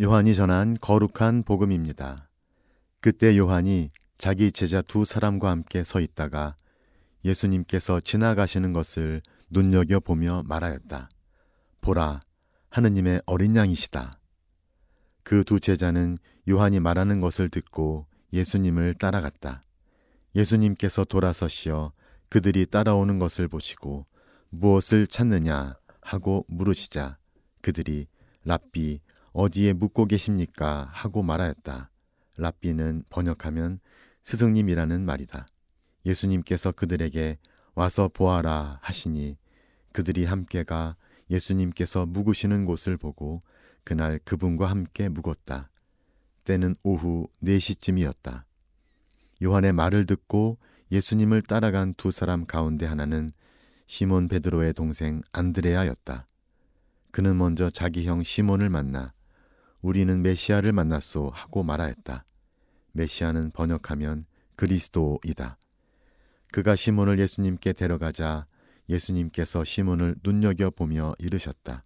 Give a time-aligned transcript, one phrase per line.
[0.00, 2.28] 요한이 전한 거룩한 복음입니다.
[3.00, 6.56] 그때 요한이 자기 제자 두 사람과 함께 서 있다가
[7.24, 11.08] 예수님께서 지나가시는 것을 눈여겨 보며 말하였다.
[11.80, 12.20] 보라,
[12.70, 14.18] 하느님의 어린 양이시다.
[15.22, 16.18] 그 두 제자는
[16.48, 19.62] 요한이 말하는 것을 듣고 예수님을 따라갔다.
[20.34, 21.92] 예수님께서 돌아서시어
[22.28, 24.06] 그들이 따라오는 것을 보시고
[24.50, 27.16] 무엇을 찾느냐 하고 물으시자
[27.62, 28.08] 그들이
[28.44, 29.00] 랍비
[29.34, 31.90] 어디에 묵고 계십니까 하고 말하였다.
[32.38, 33.80] 랍비는 번역하면
[34.22, 35.48] 스승님이라는 말이다.
[36.06, 37.38] 예수님께서 그들에게
[37.74, 39.36] 와서 보아라 하시니
[39.92, 40.94] 그들이 함께가
[41.30, 43.42] 예수님께서 묵으시는 곳을 보고
[43.82, 45.68] 그날 그분과 함께 묵었다.
[46.44, 48.44] 때는 오후 4시쯤이었다.
[49.42, 50.58] 요한의 말을 듣고
[50.92, 53.30] 예수님을 따라간 두 사람 가운데 하나는
[53.88, 56.24] 시몬 베드로의 동생 안드레아였다.
[57.10, 59.08] 그는 먼저 자기 형 시몬을 만나
[59.84, 62.24] 우리는 메시아를 만났소 하고 말하였다.
[62.92, 64.24] 메시아는 번역하면
[64.56, 65.58] 그리스도이다.
[66.52, 68.46] 그가 시몬을 예수님께 데려가자
[68.88, 71.84] 예수님께서 시몬을 눈여겨 보며 이르셨다.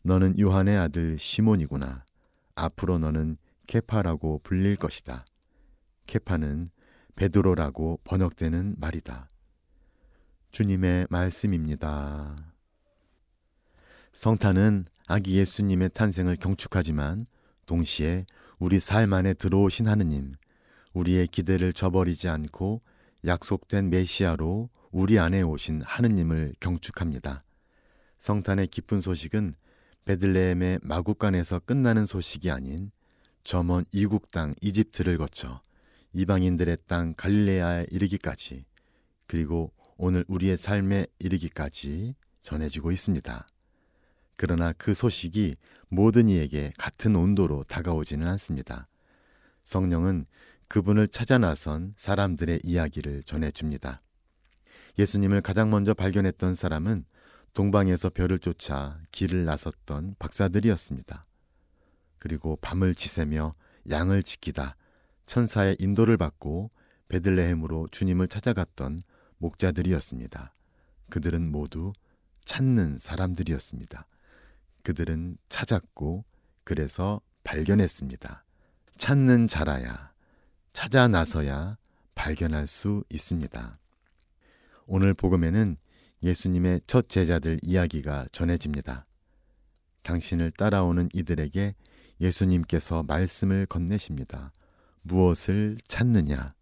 [0.00, 2.06] 너는 요한의 아들 시몬이구나.
[2.54, 5.26] 앞으로 너는 케파라고 불릴 것이다.
[6.06, 6.70] 케파는
[7.16, 9.28] 베드로라고 번역되는 말이다.
[10.52, 12.34] 주님의 말씀입니다.
[14.12, 17.26] 성탄은 아기 예수님의 탄생을 경축하지만
[17.66, 18.26] 동시에
[18.58, 20.34] 우리 삶 안에 들어오신 하느님,
[20.94, 22.80] 우리의 기대를 저버리지 않고
[23.26, 27.44] 약속된 메시아로 우리 안에 오신 하느님을 경축합니다.
[28.18, 29.54] 성탄의 기쁜 소식은
[30.06, 32.90] 베들레헴의 마국간에서 끝나는 소식이 아닌
[33.44, 35.60] 저먼 이국 땅 이집트를 거쳐
[36.12, 38.64] 이방인들의 땅 갈릴레아에 이르기까지
[39.26, 43.46] 그리고 오늘 우리의 삶에 이르기까지 전해지고 있습니다.
[44.36, 45.56] 그러나 그 소식이
[45.88, 48.88] 모든 이에게 같은 온도로 다가오지는 않습니다.
[49.64, 50.26] 성령은
[50.68, 54.02] 그분을 찾아 나선 사람들의 이야기를 전해줍니다.
[54.98, 57.04] 예수님을 가장 먼저 발견했던 사람은
[57.52, 61.26] 동방에서 별을 쫓아 길을 나섰던 박사들이었습니다.
[62.18, 63.54] 그리고 밤을 지새며
[63.88, 64.76] 양을 지키다
[65.26, 66.70] 천사의 인도를 받고
[67.08, 69.00] 베들레헴으로 주님을 찾아갔던
[69.38, 70.52] 목자들이었습니다.
[71.10, 71.92] 그들은 모두
[72.44, 74.06] 찾는 사람들이었습니다.
[74.86, 76.24] 그들은 찾았고
[76.62, 78.44] 그래서 발견했습니다.
[78.98, 80.12] 찾는 자라야
[80.72, 81.76] 찾아 나서야
[82.14, 83.80] 발견할 수 있습니다.
[84.86, 85.76] 오늘 복음에는
[86.22, 89.06] 예수님의 첫 제자들 이야기가 전해집니다.
[90.02, 91.74] 당신을 따라오는 이들에게
[92.20, 94.52] 예수님께서 말씀을 건네십니다.
[95.02, 96.54] 무엇을 찾느냐?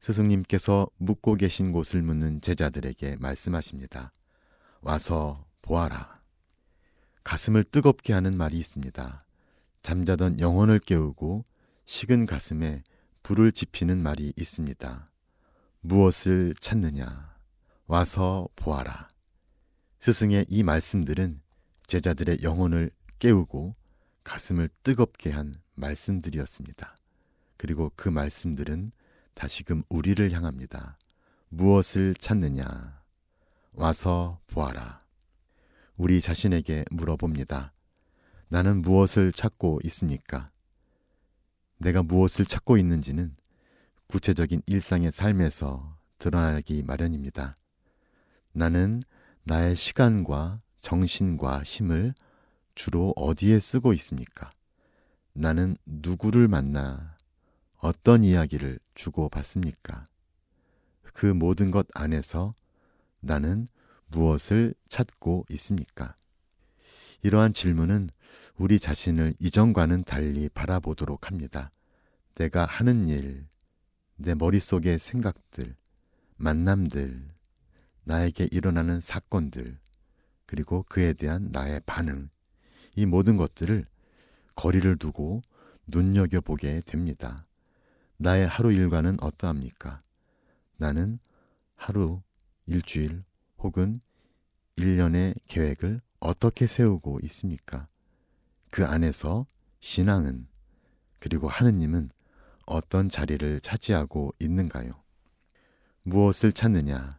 [0.00, 4.14] 스승님께서 묵고 계신 곳을 묻는 제자들에게 말씀하십니다.
[4.80, 6.17] 와서 보아라.
[7.28, 9.22] 가슴을 뜨겁게 하는 말이 있습니다.
[9.82, 11.44] 잠자던 영혼을 깨우고
[11.84, 12.82] 식은 가슴에
[13.22, 15.10] 불을 지피는 말이 있습니다.
[15.82, 17.36] 무엇을 찾느냐?
[17.86, 19.10] 와서 보아라.
[20.00, 21.42] 스승의 이 말씀들은
[21.86, 23.76] 제자들의 영혼을 깨우고
[24.24, 26.96] 가슴을 뜨겁게 한 말씀들이었습니다.
[27.58, 28.90] 그리고 그 말씀들은
[29.34, 30.96] 다시금 우리를 향합니다.
[31.50, 33.02] 무엇을 찾느냐?
[33.72, 35.07] 와서 보아라.
[35.98, 37.72] 우리 자신에게 물어봅니다.
[38.46, 40.52] 나는 무엇을 찾고 있습니까?
[41.78, 43.34] 내가 무엇을 찾고 있는지는
[44.06, 47.56] 구체적인 일상의 삶에서 드러나기 마련입니다.
[48.52, 49.02] 나는
[49.42, 52.14] 나의 시간과 정신과 힘을
[52.76, 54.52] 주로 어디에 쓰고 있습니까?
[55.32, 57.16] 나는 누구를 만나
[57.80, 60.06] 어떤 이야기를 주고받습니까?
[61.12, 62.54] 그 모든 것 안에서
[63.18, 63.66] 나는
[64.08, 66.14] 무엇을 찾고 있습니까?
[67.22, 68.10] 이러한 질문은
[68.56, 71.70] 우리 자신을 이전과는 달리 바라보도록 합니다.
[72.34, 73.46] 내가 하는 일,
[74.16, 75.76] 내 머릿속의 생각들,
[76.36, 77.28] 만남들,
[78.04, 79.78] 나에게 일어나는 사건들,
[80.46, 82.30] 그리고 그에 대한 나의 반응,
[82.96, 83.86] 이 모든 것들을
[84.54, 85.42] 거리를 두고
[85.86, 87.46] 눈여겨보게 됩니다.
[88.16, 90.02] 나의 하루 일과는 어떠합니까?
[90.76, 91.18] 나는
[91.76, 92.22] 하루,
[92.66, 93.22] 일주일
[93.58, 94.00] 혹은
[94.78, 97.88] 1년의 계획을 어떻게 세우고 있습니까?
[98.70, 99.46] 그 안에서
[99.80, 100.46] 신앙은
[101.18, 102.10] 그리고 하느님은
[102.64, 104.92] 어떤 자리를 차지하고 있는가요?
[106.02, 107.18] 무엇을 찾느냐?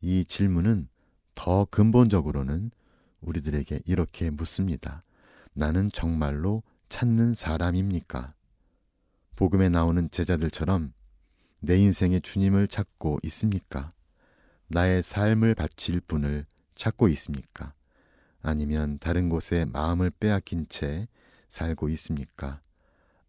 [0.00, 0.88] 이 질문은
[1.34, 2.70] 더 근본적으로는
[3.20, 5.02] 우리들에게 이렇게 묻습니다.
[5.52, 8.32] 나는 정말로 찾는 사람입니까?
[9.36, 10.94] 복음에 나오는 제자들처럼
[11.60, 13.90] 내 인생의 주님을 찾고 있습니까?
[14.68, 16.46] 나의 삶을 바칠 분을
[16.80, 17.74] 찾고 있습니까?
[18.40, 21.08] 아니면 다른 곳에 마음을 빼앗긴 채
[21.48, 22.62] 살고 있습니까?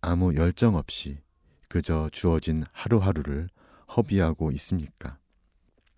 [0.00, 1.18] 아무 열정 없이
[1.68, 3.48] 그저 주어진 하루하루를
[3.96, 5.18] 허비하고 있습니까?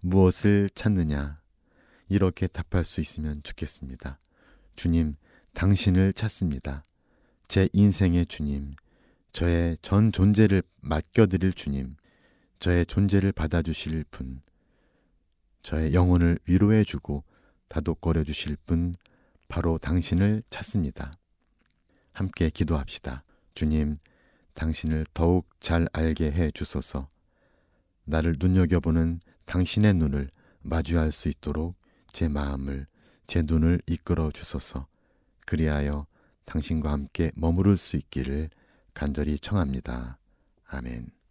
[0.01, 1.41] 무엇을 찾느냐?
[2.09, 4.19] 이렇게 답할 수 있으면 좋겠습니다.
[4.75, 5.17] 주님,
[5.53, 6.85] 당신을 찾습니다.
[7.49, 8.73] 제 인생의 주님,
[9.33, 11.97] 저의 전 존재를 맡겨드릴 주님,
[12.61, 14.41] 저의 존재를 받아주실 분,
[15.63, 17.25] 저의 영혼을 위로해주고
[17.73, 18.95] 다독거려 주실 분,
[19.49, 21.17] 바로 당신을 찾습니다.
[22.13, 23.25] 함께 기도합시다.
[23.55, 23.97] 주님,
[24.53, 27.09] 당신을 더욱 잘 알게 해 주소서.
[28.05, 30.29] 나를 눈여겨보는 당신의 눈을
[30.61, 31.75] 마주할 수 있도록
[32.13, 32.87] 제 마음을,
[33.27, 34.87] 제 눈을 이끌어 주소서.
[35.47, 36.07] 그리하여
[36.45, 38.51] 당신과 함께 머무를 수 있기를
[38.93, 40.19] 간절히 청합니다.
[40.67, 41.22] 아멘.